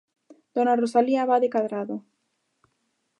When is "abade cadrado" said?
1.23-1.95